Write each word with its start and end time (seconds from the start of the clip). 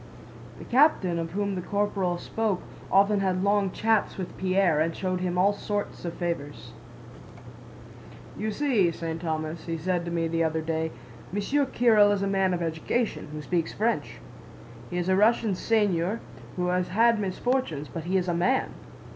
(The 0.57 0.65
captain 0.65 1.19
of 1.19 1.33
whom 1.33 1.53
the 1.53 1.61
corporal 1.61 2.17
spoke 2.17 2.63
often 2.91 3.19
had 3.19 3.43
long 3.43 3.69
chats 3.69 4.17
with 4.17 4.35
Pierre 4.35 4.79
and 4.79 4.95
showed 4.95 5.21
him 5.21 5.37
all 5.37 5.53
sorts 5.53 6.05
of 6.05 6.15
favors.) 6.15 6.73
"'You 8.35 8.49
see, 8.49 8.89
St. 8.91 9.21
Thomas,' 9.21 9.67
he 9.67 9.77
said 9.77 10.03
to 10.05 10.09
me 10.11 10.27
the 10.27 10.43
other 10.43 10.61
day. 10.61 10.89
'Monsieur 11.31 11.67
Kiril 11.67 12.11
is 12.11 12.23
a 12.23 12.27
man 12.27 12.51
of 12.55 12.63
education, 12.63 13.27
who 13.31 13.43
speaks 13.43 13.73
French. 13.73 14.15
He 14.89 14.97
is 14.97 15.07
a 15.07 15.15
Russian 15.15 15.53
seigneur 15.53 16.19
who 16.55 16.69
has 16.69 16.87
had 16.87 17.19
misfortunes, 17.19 17.87
but 17.87 18.05
he 18.05 18.17
is 18.17 18.27
a 18.27 18.33
man. 18.33 18.71